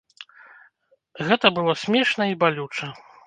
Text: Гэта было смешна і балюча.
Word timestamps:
Гэта 1.27 1.47
было 1.59 1.77
смешна 1.83 2.23
і 2.31 2.37
балюча. 2.45 2.87